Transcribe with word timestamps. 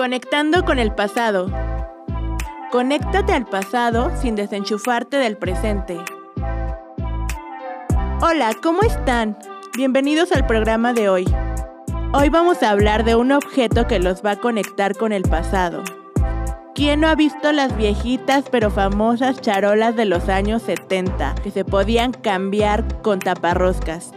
Conectando 0.00 0.64
con 0.64 0.78
el 0.78 0.94
pasado. 0.94 1.50
Conéctate 2.70 3.34
al 3.34 3.44
pasado 3.44 4.10
sin 4.16 4.34
desenchufarte 4.34 5.18
del 5.18 5.36
presente. 5.36 5.98
Hola, 8.22 8.52
¿cómo 8.62 8.80
están? 8.80 9.36
Bienvenidos 9.76 10.32
al 10.32 10.46
programa 10.46 10.94
de 10.94 11.10
hoy. 11.10 11.26
Hoy 12.14 12.30
vamos 12.30 12.62
a 12.62 12.70
hablar 12.70 13.04
de 13.04 13.14
un 13.14 13.30
objeto 13.30 13.86
que 13.86 13.98
los 13.98 14.24
va 14.24 14.30
a 14.30 14.40
conectar 14.40 14.96
con 14.96 15.12
el 15.12 15.24
pasado. 15.24 15.82
¿Quién 16.74 17.00
no 17.00 17.08
ha 17.08 17.14
visto 17.14 17.52
las 17.52 17.76
viejitas 17.76 18.44
pero 18.50 18.70
famosas 18.70 19.42
charolas 19.42 19.96
de 19.96 20.06
los 20.06 20.30
años 20.30 20.62
70 20.62 21.34
que 21.42 21.50
se 21.50 21.66
podían 21.66 22.12
cambiar 22.12 23.02
con 23.02 23.18
taparroscas? 23.18 24.12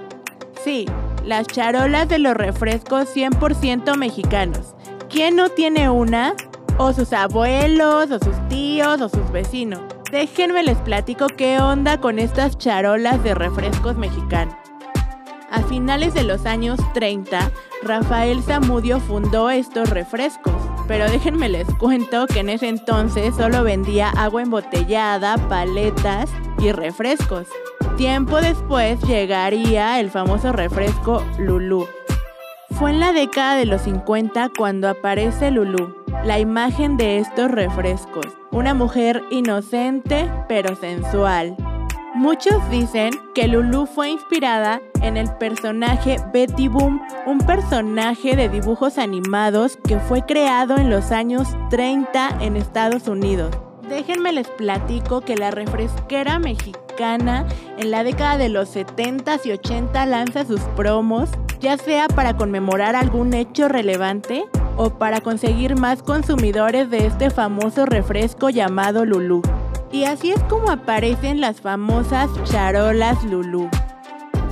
Sí, 0.63 0.85
las 1.25 1.45
charolas 1.47 2.07
de 2.07 2.19
los 2.19 2.35
refrescos 2.35 3.13
100% 3.13 3.97
mexicanos. 3.97 4.75
¿Quién 5.13 5.35
no 5.35 5.49
tiene 5.49 5.91
una? 5.91 6.33
O 6.79 6.91
sus 6.91 7.13
abuelos, 7.13 8.09
o 8.09 8.17
sus 8.17 8.47
tíos, 8.49 8.99
o 8.99 9.09
sus 9.09 9.31
vecinos. 9.31 9.79
Déjenme 10.11 10.63
les 10.63 10.79
platico 10.79 11.27
qué 11.27 11.59
onda 11.59 12.01
con 12.01 12.17
estas 12.17 12.57
charolas 12.57 13.23
de 13.23 13.35
refrescos 13.35 13.95
mexicanos. 13.95 14.55
A 15.51 15.61
finales 15.69 16.15
de 16.15 16.23
los 16.23 16.47
años 16.47 16.79
30, 16.95 17.51
Rafael 17.83 18.41
Zamudio 18.41 18.99
fundó 18.99 19.51
estos 19.51 19.91
refrescos, 19.91 20.55
pero 20.87 21.07
déjenme 21.07 21.47
les 21.47 21.67
cuento 21.75 22.25
que 22.25 22.39
en 22.39 22.49
ese 22.49 22.67
entonces 22.67 23.35
solo 23.35 23.63
vendía 23.63 24.09
agua 24.09 24.41
embotellada, 24.41 25.37
paletas 25.47 26.31
y 26.57 26.71
refrescos. 26.71 27.45
Tiempo 27.97 28.41
después 28.41 28.99
llegaría 29.03 29.99
el 29.99 30.09
famoso 30.09 30.51
refresco 30.53 31.23
Lulú. 31.37 31.85
Fue 32.73 32.89
en 32.89 32.99
la 32.99 33.13
década 33.13 33.55
de 33.55 33.65
los 33.65 33.83
50 33.83 34.49
cuando 34.57 34.89
aparece 34.89 35.51
Lulú, 35.51 35.95
la 36.25 36.39
imagen 36.39 36.97
de 36.97 37.19
estos 37.19 37.51
refrescos. 37.51 38.25
Una 38.51 38.73
mujer 38.73 39.23
inocente 39.29 40.29
pero 40.47 40.75
sensual. 40.75 41.55
Muchos 42.15 42.69
dicen 42.69 43.11
que 43.35 43.47
Lulu 43.47 43.85
fue 43.85 44.09
inspirada 44.09 44.81
en 45.01 45.17
el 45.17 45.31
personaje 45.37 46.17
Betty 46.33 46.67
Boom, 46.67 47.01
un 47.25 47.39
personaje 47.39 48.35
de 48.35 48.49
dibujos 48.49 48.97
animados 48.97 49.77
que 49.87 49.99
fue 49.99 50.23
creado 50.23 50.77
en 50.77 50.89
los 50.89 51.11
años 51.11 51.47
30 51.69 52.37
en 52.41 52.55
Estados 52.55 53.07
Unidos. 53.07 53.55
Déjenme 53.87 54.31
les 54.31 54.47
platico 54.47 55.21
que 55.21 55.35
la 55.35 55.51
refresquera 55.51 56.39
mexicana 56.39 57.45
en 57.77 57.91
la 57.91 58.03
década 58.03 58.37
de 58.37 58.49
los 58.49 58.75
70s 58.75 59.45
y 59.45 59.51
80 59.51 60.05
lanza 60.05 60.45
sus 60.45 60.61
promos, 60.75 61.29
ya 61.63 61.77
sea 61.77 62.09
para 62.09 62.35
conmemorar 62.35 62.97
algún 62.97 63.33
hecho 63.33 63.69
relevante 63.69 64.43
o 64.75 64.89
para 64.89 65.21
conseguir 65.21 65.77
más 65.77 66.03
consumidores 66.03 66.89
de 66.89 67.07
este 67.07 67.29
famoso 67.29 67.85
refresco 67.85 68.49
llamado 68.49 69.05
Lulú. 69.05 69.41
Y 69.89 70.03
así 70.03 70.31
es 70.31 70.43
como 70.43 70.69
aparecen 70.69 71.39
las 71.39 71.61
famosas 71.61 72.29
charolas 72.43 73.23
Lulú. 73.23 73.69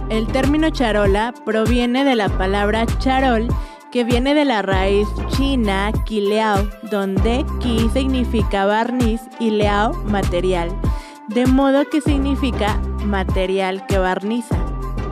El 0.09 0.26
término 0.28 0.70
charola 0.70 1.34
proviene 1.44 2.06
de 2.06 2.16
la 2.16 2.30
palabra 2.30 2.86
charol 3.00 3.50
que 3.92 4.06
viene 4.06 4.34
de 4.34 4.46
la 4.46 4.62
raíz 4.62 5.08
china 5.36 5.92
quileao, 6.06 6.66
donde 6.92 7.46
ki 7.59 7.90
significa 7.92 8.66
barniz 8.66 9.20
y 9.38 9.50
leao 9.50 9.94
material, 10.06 10.70
de 11.28 11.46
modo 11.46 11.90
que 11.90 12.00
significa 12.00 12.80
material 13.03 13.86
que 13.88 13.98
barniza. 13.98 14.61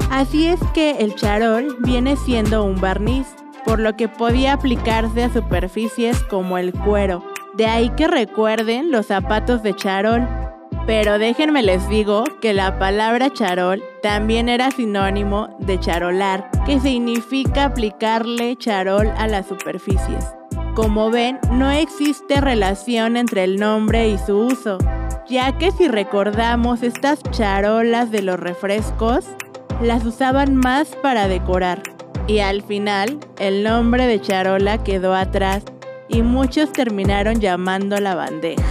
Así 0.10 0.48
es 0.48 0.60
que 0.74 0.92
el 1.00 1.16
charol 1.16 1.78
viene 1.82 2.16
siendo 2.16 2.64
un 2.64 2.82
barniz, 2.82 3.28
por 3.64 3.80
lo 3.80 3.96
que 3.96 4.08
podía 4.08 4.54
aplicarse 4.54 5.24
a 5.24 5.32
superficies 5.32 6.24
como 6.24 6.58
el 6.58 6.74
cuero. 6.74 7.24
De 7.54 7.68
ahí 7.68 7.90
que 7.92 8.08
recuerden 8.08 8.90
los 8.90 9.06
zapatos 9.08 9.62
de 9.62 9.76
charol, 9.76 10.28
pero 10.88 11.20
déjenme 11.20 11.62
les 11.62 11.88
digo 11.90 12.24
que 12.42 12.56
la 12.56 12.80
palabra 12.80 13.32
charol 13.32 13.84
también 14.02 14.50
era 14.50 14.72
sinónimo 14.72 15.56
de 15.60 15.80
charolar, 15.80 16.50
que 16.66 16.80
significa 16.80 17.66
aplicarle 17.66 18.56
charol 18.56 19.12
a 19.16 19.28
las 19.28 19.46
superficies. 19.46 20.26
Como 20.74 21.12
ven, 21.12 21.38
no 21.52 21.70
existe 21.70 22.42
relación 22.42 23.16
entre 23.16 23.44
el 23.44 23.58
nombre 23.58 24.10
y 24.10 24.18
su 24.18 24.40
uso, 24.40 24.80
ya 25.30 25.56
que 25.60 25.70
si 25.70 25.88
recordamos 25.88 26.82
estas 26.82 27.22
charolas 27.30 28.10
de 28.10 28.24
los 28.24 28.40
refrescos, 28.40 29.28
las 29.82 30.06
usaban 30.06 30.56
más 30.56 30.96
para 31.02 31.28
decorar. 31.28 31.84
Y 32.28 32.40
al 32.40 32.62
final, 32.62 33.20
el 33.40 33.64
nombre 33.64 34.06
de 34.06 34.22
charola 34.22 34.84
quedó 34.84 35.16
atrás 35.16 35.64
y 36.08 36.22
muchos 36.22 36.72
terminaron 36.72 37.40
llamando 37.40 38.00
la 38.00 38.16
bandeja. 38.16 38.64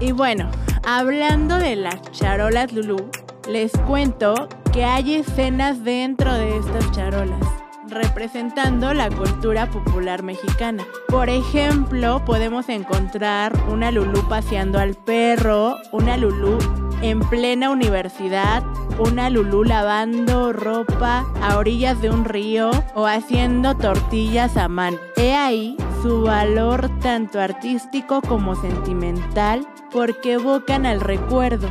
Y 0.00 0.12
bueno, 0.12 0.50
Hablando 0.88 1.58
de 1.58 1.74
las 1.74 2.00
charolas 2.12 2.72
Lulú, 2.72 3.10
les 3.48 3.72
cuento 3.88 4.48
que 4.72 4.84
hay 4.84 5.16
escenas 5.16 5.82
dentro 5.82 6.32
de 6.32 6.58
estas 6.58 6.92
charolas 6.92 7.40
representando 7.88 8.94
la 8.94 9.10
cultura 9.10 9.68
popular 9.68 10.22
mexicana. 10.22 10.86
Por 11.08 11.28
ejemplo, 11.28 12.24
podemos 12.24 12.68
encontrar 12.68 13.52
una 13.68 13.90
Lulú 13.90 14.28
paseando 14.28 14.78
al 14.78 14.94
perro, 14.94 15.76
una 15.90 16.16
Lulú 16.16 16.56
en 17.02 17.20
plena 17.20 17.70
universidad, 17.70 18.64
una 18.98 19.30
Lulú 19.30 19.64
lavando 19.64 20.52
ropa 20.52 21.26
a 21.42 21.56
orillas 21.56 22.00
de 22.00 22.10
un 22.10 22.24
río 22.24 22.70
o 22.94 23.06
haciendo 23.06 23.76
tortillas 23.76 24.56
a 24.56 24.68
mano. 24.68 24.98
He 25.16 25.34
ahí 25.34 25.76
su 26.02 26.22
valor 26.22 26.90
tanto 27.00 27.40
artístico 27.40 28.20
como 28.22 28.54
sentimental 28.54 29.66
porque 29.90 30.34
evocan 30.34 30.86
al 30.86 31.00
recuerdo. 31.00 31.68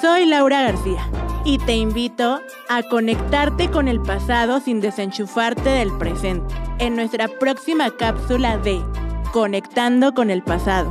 Soy 0.00 0.26
Laura 0.26 0.62
García 0.62 1.06
y 1.44 1.58
te 1.58 1.76
invito 1.76 2.40
a 2.68 2.82
conectarte 2.82 3.70
con 3.70 3.88
el 3.88 4.00
pasado 4.00 4.60
sin 4.60 4.80
desenchufarte 4.80 5.68
del 5.68 5.96
presente 5.98 6.54
en 6.78 6.96
nuestra 6.96 7.28
próxima 7.28 7.90
cápsula 7.90 8.56
de 8.58 8.82
Conectando 9.32 10.12
con 10.12 10.30
el 10.30 10.42
pasado. 10.42 10.90